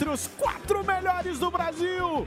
[0.00, 2.26] Entre os quatro melhores do Brasil!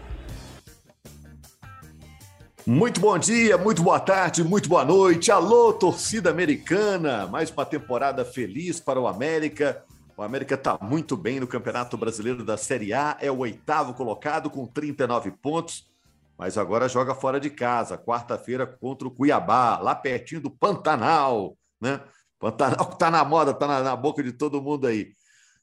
[2.68, 5.32] Muito bom dia, muito boa tarde, muito boa noite.
[5.32, 7.26] Alô, torcida americana!
[7.26, 9.84] Mais uma temporada feliz para o América.
[10.16, 14.52] O América está muito bem no Campeonato Brasileiro da Série A, é o oitavo colocado
[14.52, 15.90] com 39 pontos,
[16.38, 22.02] mas agora joga fora de casa, quarta-feira contra o Cuiabá, lá pertinho do Pantanal, né?
[22.38, 25.12] Pantanal que está na moda, está na, na boca de todo mundo aí.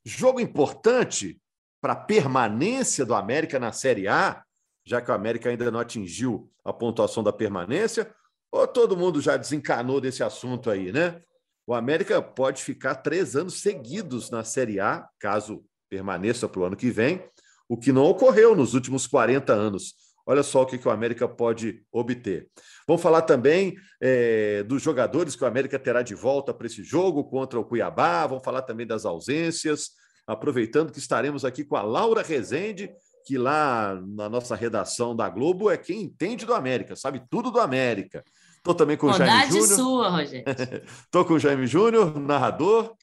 [0.05, 1.40] Jogo importante
[1.81, 4.43] para a permanência do América na Série A,
[4.85, 8.13] já que o América ainda não atingiu a pontuação da permanência,
[8.53, 11.21] ou todo mundo já desencanou desse assunto aí, né?
[11.67, 16.77] O América pode ficar três anos seguidos na Série A, caso permaneça para o ano
[16.77, 17.25] que vem,
[17.69, 19.95] o que não ocorreu nos últimos 40 anos.
[20.27, 22.49] Olha só o que, que o América pode obter.
[22.87, 27.25] Vamos falar também é, dos jogadores que o América terá de volta para esse jogo
[27.25, 29.91] contra o Cuiabá, vamos falar também das ausências,
[30.26, 32.90] aproveitando que estaremos aqui com a Laura Rezende,
[33.26, 37.60] que lá na nossa redação da Globo é quem entende do América, sabe tudo do
[37.60, 38.24] América.
[38.57, 39.77] Estou também com Bondade o Jaime Júnior.
[39.77, 40.82] sua, Rogério.
[40.85, 42.95] Estou com o Jaime Júnior, narrador.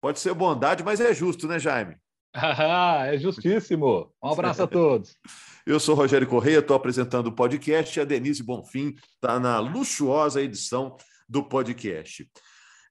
[0.00, 1.96] Pode ser bondade, mas é justo, né, Jaime?
[2.36, 4.12] Ah, é justíssimo.
[4.22, 5.16] Um abraço a todos.
[5.64, 10.42] Eu sou Rogério Correia, estou apresentando o podcast e a Denise Bonfim está na luxuosa
[10.42, 10.94] edição
[11.26, 12.28] do podcast.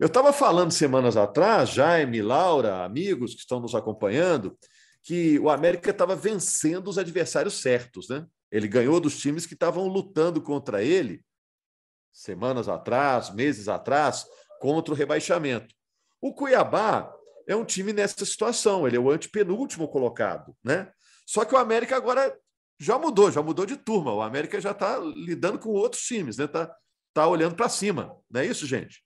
[0.03, 4.59] Eu estava falando semanas atrás, Jaime, Laura, amigos que estão nos acompanhando,
[5.01, 8.27] que o América estava vencendo os adversários certos, né?
[8.51, 11.23] Ele ganhou dos times que estavam lutando contra ele
[12.11, 14.25] semanas atrás, meses atrás,
[14.59, 15.73] contra o rebaixamento.
[16.19, 17.09] O Cuiabá
[17.47, 20.91] é um time nessa situação, ele é o antepenúltimo colocado, né?
[21.25, 22.37] Só que o América agora
[22.77, 24.13] já mudou, já mudou de turma.
[24.13, 26.45] O América já está lidando com outros times, né?
[26.45, 26.75] Tá,
[27.13, 29.01] tá olhando para cima, não é isso, gente?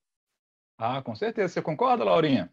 [0.77, 1.53] Ah, com certeza.
[1.53, 2.51] Você concorda, Laurinha?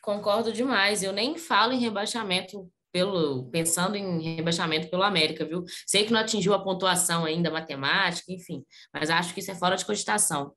[0.00, 1.02] Concordo demais.
[1.02, 5.64] Eu nem falo em rebaixamento pelo pensando em rebaixamento pelo América, viu?
[5.86, 9.76] Sei que não atingiu a pontuação ainda matemática, enfim, mas acho que isso é fora
[9.76, 10.54] de cogitação.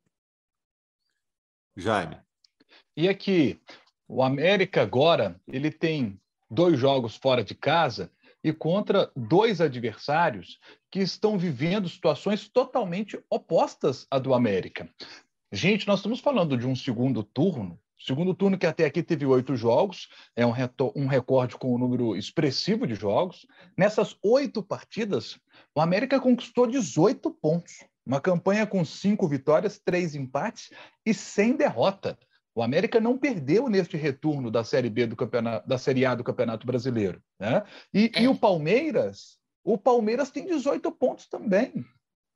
[1.75, 2.17] Jaime.
[2.95, 3.59] E aqui,
[4.07, 6.17] o América agora, ele tem
[6.49, 8.09] dois jogos fora de casa
[8.41, 10.59] e contra dois adversários
[10.89, 14.89] que estão vivendo situações totalmente opostas à do América.
[15.51, 19.57] Gente, nós estamos falando de um segundo turno Segundo turno, que até aqui teve oito
[19.57, 20.53] jogos, é um,
[20.95, 23.45] um recorde com um número expressivo de jogos.
[23.77, 25.37] Nessas oito partidas,
[25.75, 27.83] o América conquistou 18 pontos.
[28.05, 30.69] Uma campanha com cinco vitórias, três empates
[31.05, 32.17] e sem derrota.
[32.55, 36.23] O América não perdeu neste retorno da Série B do campeonato, da Série A do
[36.23, 37.21] Campeonato Brasileiro.
[37.37, 37.63] Né?
[37.93, 38.23] E, é.
[38.23, 41.85] e o Palmeiras, o Palmeiras tem 18 pontos também.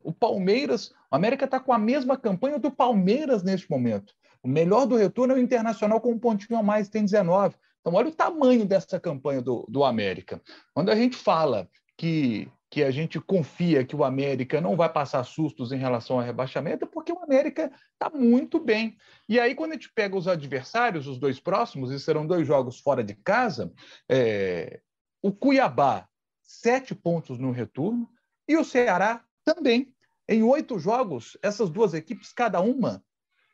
[0.03, 4.13] O Palmeiras, o América está com a mesma campanha do Palmeiras neste momento.
[4.43, 7.55] O melhor do retorno é o Internacional com um pontinho a mais, tem 19.
[7.79, 10.41] Então, olha o tamanho dessa campanha do, do América.
[10.73, 15.23] Quando a gente fala que, que a gente confia que o América não vai passar
[15.23, 18.97] sustos em relação ao rebaixamento, é porque o América está muito bem.
[19.27, 22.79] E aí, quando a gente pega os adversários, os dois próximos, e serão dois jogos
[22.79, 23.71] fora de casa,
[24.09, 24.79] é...
[25.21, 26.07] o Cuiabá,
[26.41, 28.09] sete pontos no retorno,
[28.47, 29.92] e o Ceará também.
[30.27, 33.03] Em oito jogos, essas duas equipes, cada uma,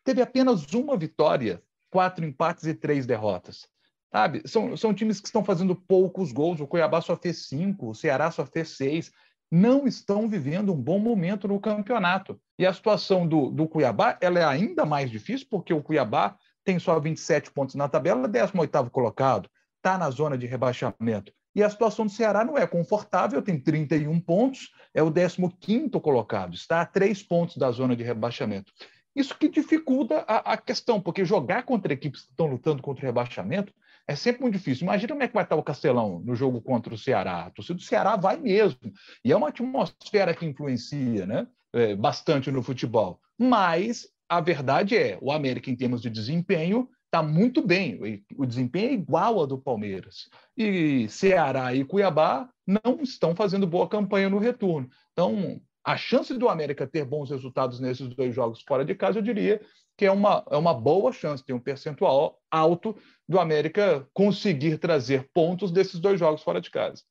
[0.04, 3.68] teve apenas uma vitória, quatro empates e três derrotas.
[4.12, 4.42] Sabe?
[4.46, 6.60] São, são times que estão fazendo poucos gols.
[6.60, 9.12] O Cuiabá só fez cinco, o Ceará só fez seis.
[9.52, 12.40] Não estão vivendo um bom momento no campeonato.
[12.58, 16.78] E a situação do, do Cuiabá ela é ainda mais difícil, porque o Cuiabá tem
[16.78, 21.34] só 27 pontos na tabela, 18 colocado, está na zona de rebaixamento.
[21.60, 26.54] E a situação do Ceará não é confortável, tem 31 pontos, é o 15 colocado,
[26.54, 28.72] está a três pontos da zona de rebaixamento.
[29.14, 33.06] Isso que dificulta a, a, questão, porque jogar contra equipes que estão lutando contra o
[33.06, 33.74] rebaixamento
[34.08, 34.86] é sempre muito difícil.
[34.86, 37.48] Imagina como é que vai estar o Castelão no jogo contra o Ceará.
[37.48, 38.80] A torcida do Ceará vai mesmo.
[39.22, 43.20] E é uma atmosfera que influencia né, é, bastante no futebol.
[43.38, 48.24] Mas a verdade é, o América, em termos de desempenho, está muito bem.
[48.38, 50.30] O desempenho é igual ao do Palmeiras.
[50.56, 54.90] E Ceará e Cuiabá não estão fazendo boa campanha no retorno.
[55.12, 59.24] Então, a chance do América ter bons resultados nesses dois jogos fora de casa, eu
[59.24, 59.60] diria
[59.98, 62.96] que é uma, é uma boa chance, tem um percentual alto
[63.28, 67.04] do América conseguir trazer pontos desses dois jogos fora de casa.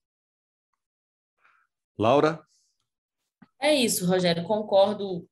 [1.99, 2.41] Laura?
[3.61, 5.29] É isso, Rogério, concordo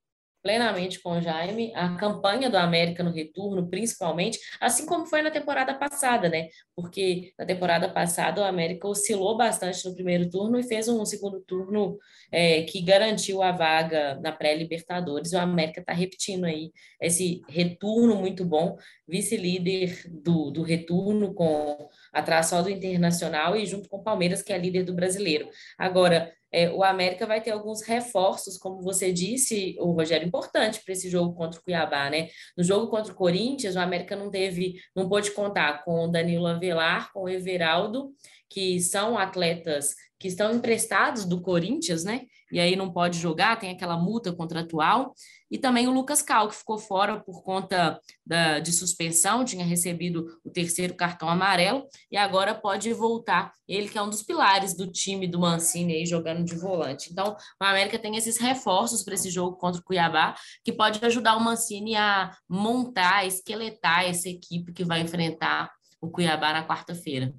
[0.47, 1.73] plenamente com o Jaime.
[1.75, 6.47] A campanha do América no retorno, principalmente, assim como foi na temporada passada, né?
[6.73, 11.41] Porque na temporada passada o América oscilou bastante no primeiro turno e fez um segundo
[11.41, 11.97] turno
[12.31, 15.33] é, que garantiu a vaga na pré-Libertadores.
[15.33, 16.71] O América está repetindo aí
[17.01, 23.89] esse retorno muito bom, vice-líder do, do retorno com atrás só do Internacional e junto
[23.89, 25.49] com o Palmeiras, que é líder do brasileiro.
[25.77, 30.93] Agora, é, o América vai ter alguns reforços, como você disse, o Rogério, importante para
[30.93, 32.29] esse jogo contra o Cuiabá, né?
[32.57, 36.47] No jogo contra o Corinthians, o América não teve, não pôde contar com o Danilo
[36.47, 38.13] Avelar, com o Everaldo,
[38.49, 42.21] que são atletas que estão emprestados do Corinthians, né?
[42.51, 45.13] E aí não pode jogar, tem aquela multa contratual.
[45.49, 50.27] E também o Lucas Cal, que ficou fora por conta da, de suspensão, tinha recebido
[50.43, 53.51] o terceiro cartão amarelo e agora pode voltar.
[53.67, 57.11] Ele que é um dos pilares do time do Mancini aí jogando de volante.
[57.11, 61.37] Então, o América tem esses reforços para esse jogo contra o Cuiabá, que pode ajudar
[61.37, 65.71] o Mancini a montar, esqueletar essa equipe que vai enfrentar
[66.01, 67.33] o Cuiabá na quarta-feira.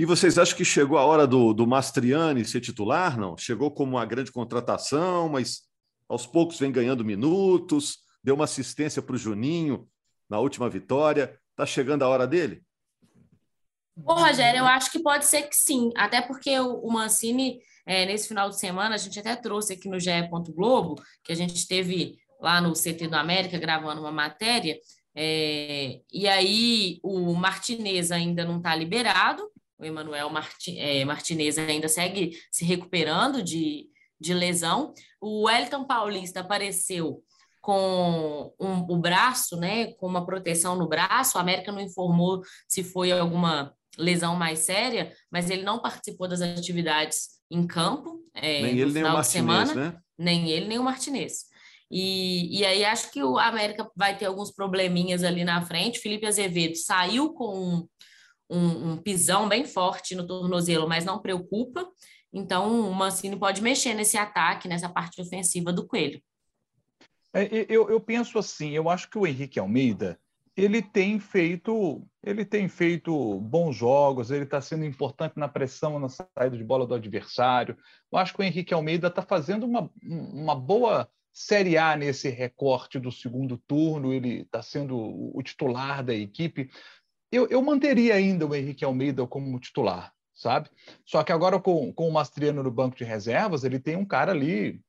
[0.00, 3.18] E vocês acham que chegou a hora do, do Mastriani ser titular?
[3.18, 3.36] Não?
[3.36, 5.64] Chegou como uma grande contratação, mas
[6.08, 9.86] aos poucos vem ganhando minutos, deu uma assistência para o Juninho
[10.26, 11.38] na última vitória.
[11.50, 12.62] Está chegando a hora dele?
[14.02, 18.26] Ô, Rogério, eu acho que pode ser que sim, até porque o, Mancini, é, nesse
[18.26, 20.10] final de semana, a gente até trouxe aqui no GE.
[20.54, 24.78] Globo, que a gente teve lá no CT do América gravando uma matéria,
[25.14, 29.46] é, e aí o Martinez ainda não está liberado,
[29.80, 33.88] o Emanuel Marti, é, Martinez ainda segue se recuperando de,
[34.20, 34.92] de lesão.
[35.20, 37.22] O Wellington Paulista apareceu
[37.60, 41.38] com um, o braço, né, com uma proteção no braço.
[41.38, 46.40] A América não informou se foi alguma lesão mais séria, mas ele não participou das
[46.40, 49.98] atividades em campo é, nem ele, nem o Martinez, semana, né?
[50.18, 51.50] Nem ele, nem o Martinez.
[51.90, 55.98] E, e aí acho que o América vai ter alguns probleminhas ali na frente.
[55.98, 57.88] Felipe Azevedo saiu com
[58.50, 61.88] um, um pisão bem forte no tornozelo, mas não preocupa.
[62.32, 66.20] Então, o Mancini pode mexer nesse ataque, nessa parte ofensiva do Coelho.
[67.32, 70.18] É, eu, eu penso assim, eu acho que o Henrique Almeida
[70.56, 76.08] ele tem feito ele tem feito bons jogos, ele está sendo importante na pressão, na
[76.08, 77.78] saída de bola do adversário.
[78.12, 82.98] Eu acho que o Henrique Almeida está fazendo uma, uma boa Série A nesse recorte
[82.98, 86.68] do segundo turno, ele está sendo o titular da equipe
[87.30, 90.68] eu, eu manteria ainda o Henrique Almeida como titular, sabe?
[91.04, 94.32] Só que agora com, com o Mastriano no banco de reservas, ele tem um cara
[94.32, 94.80] ali,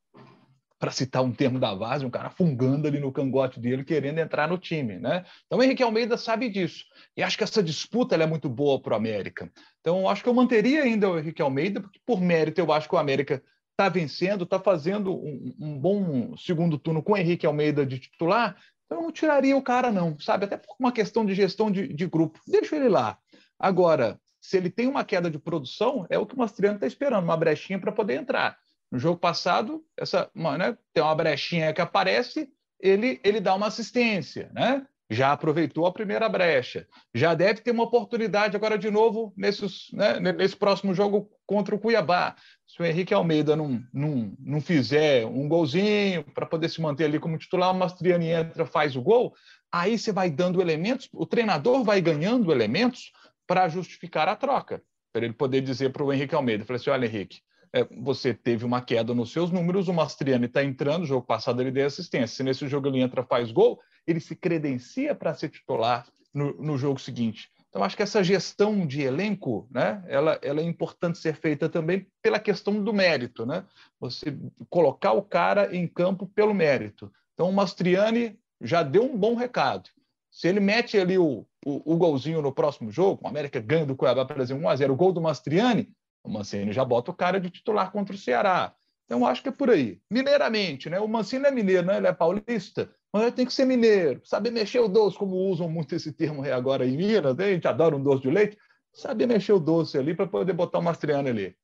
[0.81, 4.47] para citar um termo da base, um cara fungando ali no cangote dele, querendo entrar
[4.47, 5.23] no time, né?
[5.45, 6.85] Então o Henrique Almeida sabe disso.
[7.15, 9.51] E acho que essa disputa é muito boa para o América.
[9.79, 12.95] Então acho que eu manteria ainda o Henrique Almeida, porque por mérito eu acho que
[12.95, 17.85] o América está vencendo, está fazendo um, um, bom segundo turno com o Henrique Almeida
[17.85, 18.55] de titular,
[18.91, 20.45] eu não tiraria o cara, não, sabe?
[20.45, 22.39] Até por uma questão de gestão de, de grupo.
[22.47, 23.17] Deixa ele lá.
[23.57, 27.23] Agora, se ele tem uma queda de produção, é o que o Mastriano está esperando,
[27.23, 28.57] uma brechinha para poder entrar.
[28.91, 34.51] No jogo passado, essa, né, tem uma brechinha que aparece, ele, ele dá uma assistência,
[34.53, 34.85] né?
[35.11, 40.21] Já aproveitou a primeira brecha, já deve ter uma oportunidade agora de novo nesses, né,
[40.21, 42.33] nesse próximo jogo contra o Cuiabá.
[42.65, 47.19] Se o Henrique Almeida não, não, não fizer um golzinho para poder se manter ali
[47.19, 49.33] como titular, o Mastriani entra, faz o gol,
[49.69, 53.11] aí você vai dando elementos, o treinador vai ganhando elementos
[53.45, 57.05] para justificar a troca, para ele poder dizer para o Henrique Almeida, falei assim, olha
[57.05, 57.41] Henrique,
[57.73, 61.71] é, você teve uma queda nos seus números, o Mastriani está entrando, jogo passado ele
[61.71, 66.07] deu assistência, se nesse jogo ele entra, faz gol, ele se credencia para ser titular
[66.33, 67.49] no, no, jogo seguinte.
[67.69, 72.05] Então, acho que essa gestão de elenco, né, ela, ela é importante ser feita também
[72.21, 73.63] pela questão do mérito, né?
[73.99, 74.37] Você
[74.69, 77.11] colocar o cara em campo pelo mérito.
[77.33, 79.89] Então, o Mastriani já deu um bom recado.
[80.29, 83.95] Se ele mete ali o, o, o golzinho no próximo jogo, o América ganha do
[83.95, 85.89] Cuiabá, por exemplo, 1 a 0 o gol do Mastriani,
[86.23, 88.73] o Mancini já bota o cara de titular contra o Ceará.
[89.05, 89.99] Então, acho que é por aí.
[90.09, 90.99] Mineiramente, né?
[90.99, 91.97] O Mancini é mineiro, né?
[91.97, 95.69] ele é paulista, mas ele tem que ser mineiro, saber mexer o doce, como usam
[95.69, 97.45] muito esse termo agora em Minas, né?
[97.45, 98.57] a gente adora um doce de leite,
[98.93, 101.55] saber mexer o doce ali para poder botar o Mastriano ali.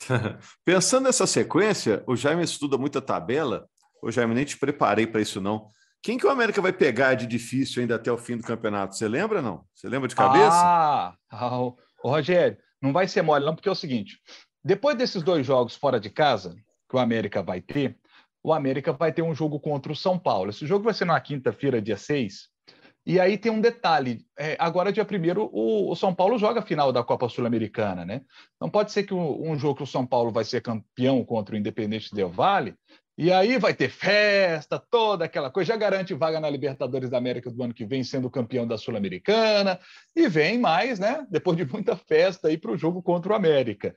[0.64, 3.68] Pensando nessa sequência, o Jaime estuda muita tabela.
[4.02, 5.68] O Jaime, nem te preparei para isso, não.
[6.02, 8.94] Quem que o América vai pegar de difícil ainda até o fim do campeonato?
[8.94, 9.64] Você lembra, não?
[9.74, 10.54] Você lembra de cabeça?
[10.54, 14.20] Ah, ah Rogério, não vai ser mole, não, porque é o seguinte:
[14.64, 16.56] depois desses dois jogos fora de casa,
[16.88, 17.98] que o América vai ter,
[18.42, 20.50] o América vai ter um jogo contra o São Paulo.
[20.50, 22.48] Esse jogo vai ser na quinta-feira, dia 6.
[23.06, 26.66] E aí tem um detalhe: é, agora, dia 1 o, o São Paulo joga a
[26.66, 28.22] final da Copa Sul-Americana, né?
[28.60, 31.54] Não pode ser que um, um, jogo que o São Paulo vai ser campeão contra
[31.54, 32.74] o Independente Del Vale,
[33.16, 37.50] e aí vai ter festa, toda aquela coisa, já garante vaga na Libertadores da América
[37.50, 39.78] do ano que vem, sendo campeão da Sul-Americana,
[40.14, 41.24] e vem mais, né?
[41.30, 43.94] Depois de muita festa aí para o jogo contra o América.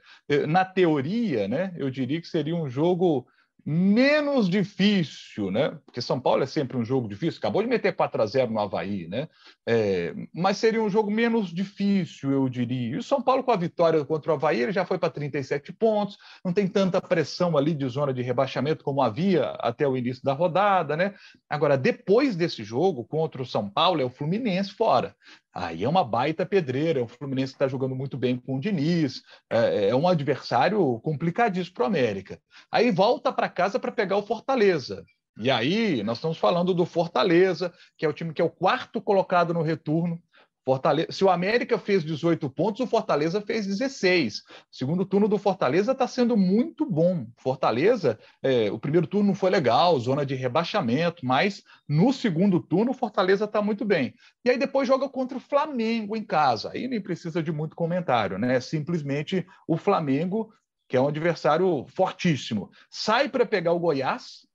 [0.48, 1.74] Na teoria, né?
[1.76, 3.28] Eu diria que seria um jogo
[3.66, 5.78] menos difícil, né?
[5.86, 8.60] Porque São Paulo é sempre um jogo difícil, acabou de meter 4 a 0 no
[8.60, 9.28] Havaí, né?
[9.68, 12.96] É, mas seria um jogo menos difícil, eu diria.
[12.96, 15.74] E o São Paulo, com a vitória contra o Havaí, ele já foi para 37
[15.74, 20.24] pontos, não tem tanta pressão ali de zona de rebaixamento como havia até o início
[20.24, 21.14] da rodada, né?
[21.50, 25.16] Agora, depois desse jogo contra o São Paulo, é o Fluminense fora.
[25.54, 27.04] Aí é uma baita pedreira.
[27.04, 29.22] O Fluminense está jogando muito bem com o Diniz.
[29.50, 32.40] É, é um adversário complicadíssimo para o América.
[32.72, 35.04] Aí volta para casa para pegar o Fortaleza.
[35.38, 39.02] E aí nós estamos falando do Fortaleza, que é o time que é o quarto
[39.02, 40.22] colocado no retorno.
[40.70, 44.38] Fortaleza, se o América fez 18 pontos, o Fortaleza fez 16.
[44.38, 47.26] O segundo turno do Fortaleza está sendo muito bom.
[47.40, 52.94] Fortaleza, é, o primeiro turno foi legal, zona de rebaixamento, mas no segundo turno o
[52.94, 54.14] Fortaleza está muito bem.
[54.46, 56.70] E aí depois joga contra o Flamengo em casa.
[56.72, 58.60] Aí nem precisa de muito comentário, né?
[58.60, 60.54] Simplesmente o Flamengo,
[60.88, 64.48] que é um adversário fortíssimo, sai para pegar o Goiás.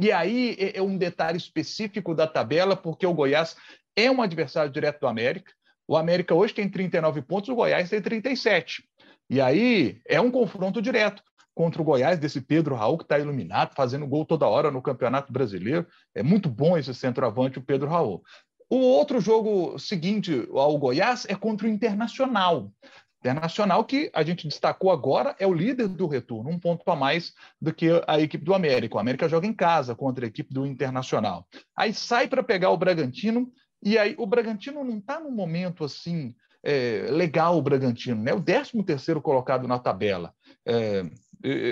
[0.00, 3.56] E aí é, é um detalhe específico da tabela, porque o Goiás
[3.96, 5.55] é um adversário direto do América.
[5.88, 8.84] O América hoje tem 39 pontos, o Goiás tem 37.
[9.30, 11.22] E aí é um confronto direto
[11.54, 15.32] contra o Goiás, desse Pedro Raul, que está iluminado, fazendo gol toda hora no Campeonato
[15.32, 15.86] Brasileiro.
[16.14, 18.22] É muito bom esse centroavante, o Pedro Raul.
[18.68, 22.70] O outro jogo seguinte ao Goiás é contra o Internacional.
[23.20, 27.32] Internacional que a gente destacou agora é o líder do retorno, um ponto a mais
[27.60, 28.96] do que a equipe do América.
[28.96, 31.46] O América joga em casa contra a equipe do Internacional.
[31.76, 33.50] Aí sai para pegar o Bragantino
[33.82, 38.32] e aí o Bragantino não está num momento assim é, legal, o Bragantino, né?
[38.32, 40.34] O 13 terceiro colocado na tabela.
[40.66, 41.04] É,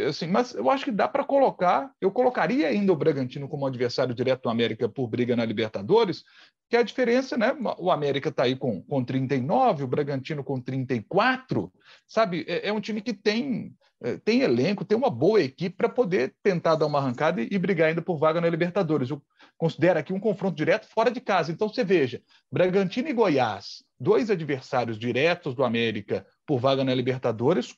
[0.08, 4.14] assim, mas eu acho que dá para colocar, eu colocaria ainda o Bragantino como adversário
[4.14, 6.24] direto do América por briga na Libertadores,
[6.68, 7.54] que a diferença, né?
[7.78, 11.72] O América está aí com, com 39, o Bragantino com 34,
[12.06, 12.44] sabe?
[12.48, 16.34] É, é um time que tem é, tem elenco, tem uma boa equipe para poder
[16.42, 19.08] tentar dar uma arrancada e, e, brigar ainda por vaga na Libertadores.
[19.08, 19.22] Eu
[19.56, 21.50] considero aqui um confronto direto fora de casa.
[21.50, 22.20] Então você veja,
[22.52, 27.74] Bragantino e Goiás, dois adversários diretos do América por vaga na Libertadores,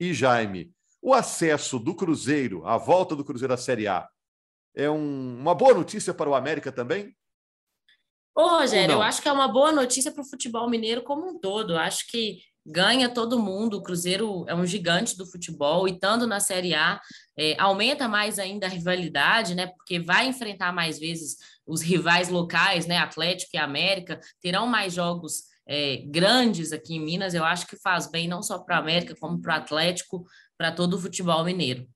[0.00, 0.72] e Jaime?
[1.00, 4.08] O acesso do Cruzeiro, a volta do Cruzeiro à Série A,
[4.74, 7.16] é um, uma boa notícia para o América também?
[8.34, 11.38] Ô, Rogério, eu acho que é uma boa notícia para o futebol mineiro como um
[11.38, 11.72] todo.
[11.72, 13.78] Eu acho que ganha todo mundo.
[13.78, 17.00] O Cruzeiro é um gigante do futebol e estando na Série A,
[17.38, 19.68] é, aumenta mais ainda a rivalidade, né?
[19.68, 22.98] Porque vai enfrentar mais vezes os rivais locais, né?
[22.98, 27.34] Atlético e América, terão mais jogos é, grandes aqui em Minas.
[27.34, 30.26] Eu acho que faz bem não só para a América, como para o Atlético,
[30.58, 31.86] para todo o futebol mineiro.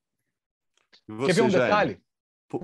[1.07, 2.01] Você, Quer ver um detalhe?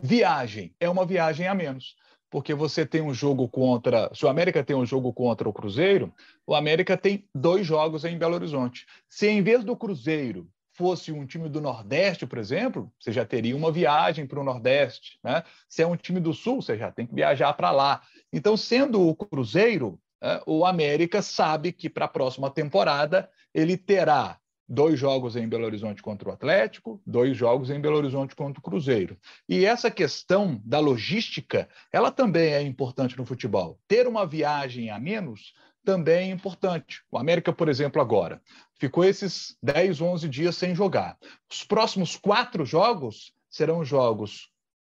[0.02, 1.96] Viagem é uma viagem a menos
[2.30, 4.10] porque você tem um jogo contra.
[4.14, 6.14] Se o América tem um jogo contra o Cruzeiro,
[6.46, 8.86] o América tem dois jogos em Belo Horizonte.
[9.10, 13.56] Se em vez do Cruzeiro fosse um time do Nordeste, por exemplo, você já teria
[13.56, 15.18] uma viagem para o Nordeste.
[15.24, 15.44] Né?
[15.68, 18.02] Se é um time do Sul, você já tem que viajar para lá.
[18.32, 24.38] Então, sendo o Cruzeiro, né, o América sabe que para a próxima temporada ele terá
[24.68, 28.64] dois jogos em Belo Horizonte contra o Atlético, dois jogos em Belo Horizonte contra o
[28.64, 29.18] Cruzeiro.
[29.48, 33.80] E essa questão da logística, ela também é importante no futebol.
[33.88, 35.54] Ter uma viagem a menos
[35.86, 37.02] também é importante.
[37.10, 38.42] O América, por exemplo, agora,
[38.76, 41.18] ficou esses 10, 11 dias sem jogar.
[41.50, 44.50] Os próximos quatro jogos serão jogos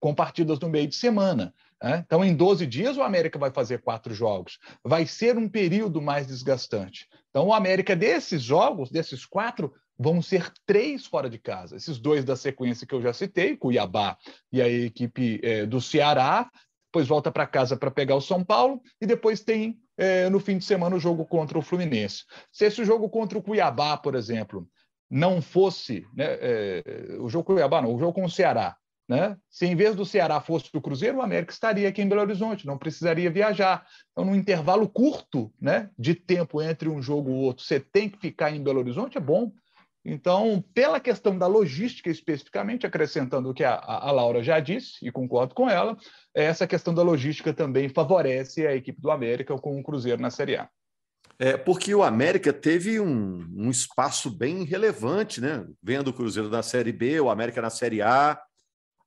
[0.01, 1.53] com partidas no meio de semana.
[1.83, 4.59] Então, em 12 dias, o América vai fazer quatro jogos.
[4.85, 7.07] Vai ser um período mais desgastante.
[7.31, 11.77] Então, o América, desses jogos, desses quatro, vão ser três fora de casa.
[11.77, 14.17] Esses dois da sequência que eu já citei, Cuiabá
[14.53, 16.49] e a equipe é, do Ceará,
[16.87, 20.57] depois volta para casa para pegar o São Paulo e depois tem é, no fim
[20.57, 22.25] de semana o jogo contra o Fluminense.
[22.51, 24.67] Se esse jogo contra o Cuiabá, por exemplo,
[25.11, 26.83] não fosse né, é,
[27.21, 28.77] o jogo Cuiabá, não, o jogo com o Ceará,
[29.09, 29.37] né?
[29.49, 32.67] Se em vez do Ceará fosse o Cruzeiro, o América estaria aqui em Belo Horizonte,
[32.67, 33.87] não precisaria viajar.
[34.13, 38.19] Então, num intervalo curto né, de tempo entre um jogo e outro, você tem que
[38.19, 39.51] ficar em Belo Horizonte, é bom.
[40.05, 45.11] Então, pela questão da logística especificamente, acrescentando o que a, a, Laura já disse, e
[45.11, 45.97] concordo com ela,
[46.35, 50.57] essa questão da logística também favorece a equipe do América com o Cruzeiro na Série
[50.57, 50.69] A.
[51.39, 55.65] É, porque o América teve um, um espaço bem relevante, né?
[55.83, 58.41] Vendo o Cruzeiro na Série B, o América na Série A,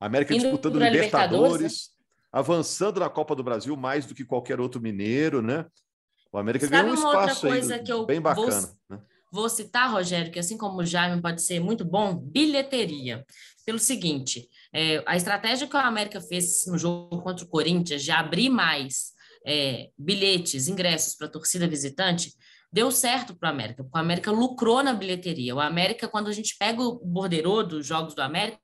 [0.02, 2.30] América Indo disputando Libertadores, Libertadores né?
[2.32, 5.66] avançando na Copa do Brasil mais do que qualquer outro mineiro, né?
[6.34, 8.50] O América Sabe ganhou um espaço aí, bem bacana.
[8.50, 9.04] Vou, né?
[9.32, 13.26] vou citar, Rogério, que assim como o Jaime pode ser muito bom, bilheteria.
[13.66, 18.12] Pelo seguinte, é, a estratégia que o América fez no jogo contra o Corinthians de
[18.12, 19.12] abrir mais
[19.46, 22.34] é, bilhetes, ingressos para a torcida visitante,
[22.72, 25.54] deu certo para o América, porque o América lucrou na bilheteria.
[25.54, 28.58] O América, quando a gente pega o borderô dos jogos do América,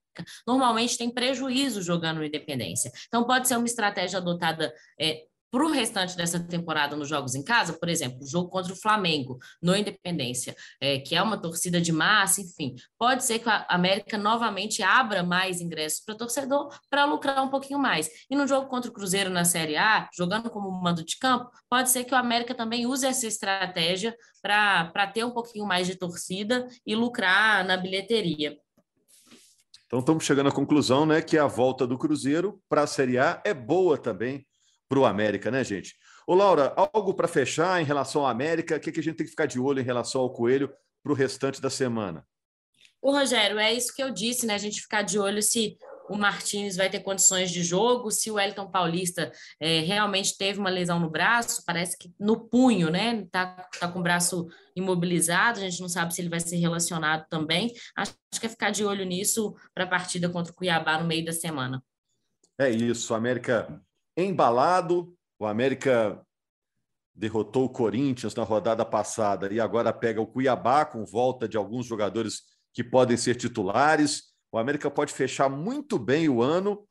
[0.46, 2.92] normalmente tem prejuízo jogando no Independência.
[3.08, 7.44] Então, pode ser uma estratégia adotada é, para o restante dessa temporada nos jogos em
[7.44, 11.80] casa, por exemplo, o jogo contra o Flamengo, no Independência, é, que é uma torcida
[11.80, 17.06] de massa, enfim, pode ser que a América novamente abra mais ingressos para torcedor para
[17.06, 18.10] lucrar um pouquinho mais.
[18.30, 21.90] E no jogo contra o Cruzeiro na Série A, jogando como mando de campo, pode
[21.90, 26.68] ser que o América também use essa estratégia para ter um pouquinho mais de torcida
[26.86, 28.58] e lucrar na bilheteria.
[29.88, 33.42] Então estamos chegando à conclusão, né, que a volta do Cruzeiro para a Série A
[33.46, 34.46] é boa também
[34.90, 35.96] para o América, né, gente?
[36.28, 38.76] Ô, Laura, algo para fechar em relação ao América?
[38.76, 40.70] O que, que a gente tem que ficar de olho em relação ao Coelho
[41.02, 42.26] para o restante da semana?
[43.02, 44.56] O Rogério, é isso que eu disse, né?
[44.56, 45.78] A gente ficar de olho se
[46.10, 50.70] o Martins vai ter condições de jogo, se o Elton Paulista é, realmente teve uma
[50.70, 53.26] lesão no braço, parece que no punho, né?
[53.32, 57.26] Tá, tá com o braço imobilizado, a gente não sabe se ele vai ser relacionado
[57.30, 57.74] também.
[57.96, 61.08] Acho, acho que é ficar de olho nisso para a partida contra o Cuiabá no
[61.08, 61.84] meio da semana.
[62.60, 63.82] É isso, o América
[64.16, 66.22] embalado, o América
[67.14, 71.86] derrotou o Corinthians na rodada passada e agora pega o Cuiabá com volta de alguns
[71.86, 72.44] jogadores
[72.74, 74.37] que podem ser titulares.
[74.58, 76.84] O América pode fechar muito bem o ano,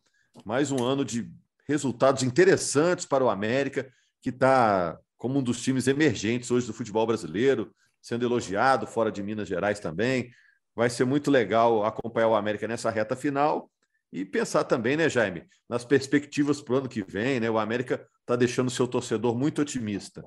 [0.45, 1.29] mais um ano de
[1.67, 7.05] resultados interessantes para o América, que está como um dos times emergentes hoje do futebol
[7.05, 10.31] brasileiro, sendo elogiado fora de Minas Gerais também.
[10.77, 13.69] Vai ser muito legal acompanhar o América nessa reta final
[14.13, 17.51] e pensar também, né, Jaime, nas perspectivas para o ano que vem, né?
[17.51, 20.25] O América está deixando seu torcedor muito otimista.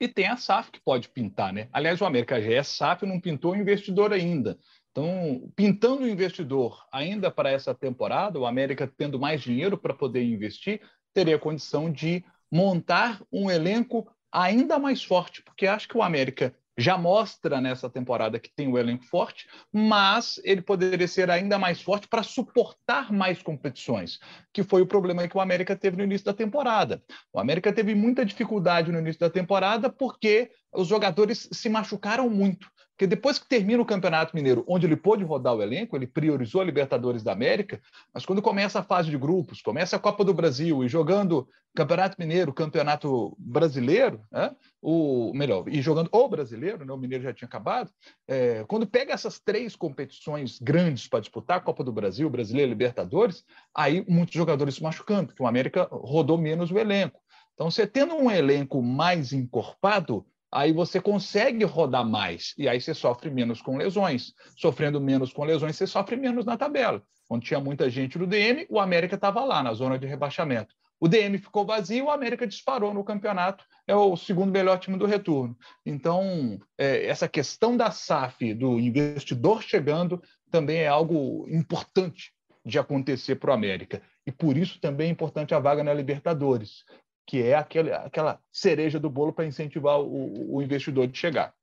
[0.00, 1.68] E tem a SAF que pode pintar, né?
[1.72, 4.56] Aliás, o América já é SAF, não pintou investidor ainda.
[4.92, 10.22] Então, pintando o investidor ainda para essa temporada, o América tendo mais dinheiro para poder
[10.22, 10.82] investir,
[11.14, 16.96] teria condição de montar um elenco ainda mais forte, porque acho que o América já
[16.96, 21.82] mostra nessa temporada que tem o um elenco forte, mas ele poderia ser ainda mais
[21.82, 24.18] forte para suportar mais competições,
[24.52, 27.02] que foi o problema que o América teve no início da temporada.
[27.32, 32.66] O América teve muita dificuldade no início da temporada porque os jogadores se machucaram muito.
[33.02, 36.60] Porque depois que termina o Campeonato Mineiro, onde ele pôde rodar o elenco, ele priorizou
[36.60, 37.82] a Libertadores da América,
[38.14, 42.14] mas quando começa a fase de grupos, começa a Copa do Brasil e jogando Campeonato
[42.16, 44.54] Mineiro, Campeonato Brasileiro, né?
[44.80, 46.92] o melhor, e jogando o brasileiro, né?
[46.92, 47.90] o Mineiro já tinha acabado,
[48.28, 54.04] é, quando pega essas três competições grandes para disputar, Copa do Brasil, Brasileiro Libertadores, aí
[54.08, 57.20] muitos jogadores se machucando, porque o América rodou menos o elenco.
[57.54, 62.92] Então, você tendo um elenco mais encorpado, aí você consegue rodar mais e aí você
[62.92, 64.34] sofre menos com lesões.
[64.56, 67.02] Sofrendo menos com lesões, você sofre menos na tabela.
[67.26, 70.74] Quando tinha muita gente no DM, o América estava lá na zona de rebaixamento.
[71.00, 75.06] O DM ficou vazio, o América disparou no campeonato, é o segundo melhor time do
[75.06, 75.56] retorno.
[75.84, 82.32] Então, é, essa questão da SAF, do investidor chegando, também é algo importante
[82.64, 84.00] de acontecer para o América.
[84.24, 86.84] E por isso também é importante a vaga na Libertadores
[87.26, 91.54] que é aquele, aquela cereja do bolo para incentivar o, o investidor de chegar.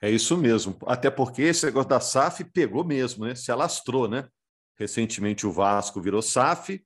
[0.00, 0.76] É isso mesmo.
[0.86, 3.34] Até porque esse negócio da SAF pegou mesmo, né?
[3.34, 4.28] Se alastrou, né?
[4.78, 6.84] Recentemente o Vasco virou SAF,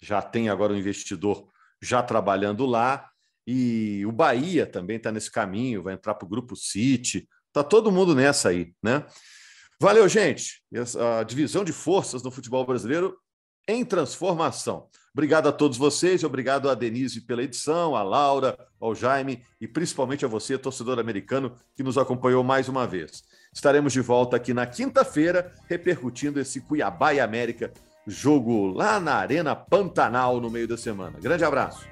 [0.00, 1.48] já tem agora um investidor
[1.80, 3.10] já trabalhando lá,
[3.46, 7.28] e o Bahia também está nesse caminho, vai entrar para o Grupo City.
[7.52, 9.04] Tá todo mundo nessa aí, né?
[9.80, 10.62] Valeu, gente.
[11.18, 13.18] A divisão de forças no futebol brasileiro
[13.66, 14.88] em transformação.
[15.14, 20.24] Obrigado a todos vocês, obrigado a Denise pela edição, a Laura, ao Jaime e principalmente
[20.24, 23.22] a você, torcedor americano, que nos acompanhou mais uma vez.
[23.52, 27.70] Estaremos de volta aqui na quinta-feira, repercutindo esse Cuiabá e América,
[28.06, 31.20] jogo lá na Arena Pantanal no meio da semana.
[31.20, 31.86] Grande abraço.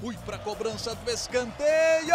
[0.00, 2.14] Fui para a cobrança do escanteio.